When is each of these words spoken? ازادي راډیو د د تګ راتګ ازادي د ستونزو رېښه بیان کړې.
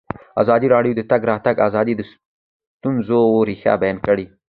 ازادي 0.41 0.67
راډیو 0.75 0.93
د 0.95 0.97
د 0.99 1.07
تګ 1.11 1.21
راتګ 1.31 1.55
ازادي 1.67 1.93
د 1.97 2.01
ستونزو 2.11 3.19
رېښه 3.47 3.73
بیان 3.81 3.97
کړې. 4.07 4.25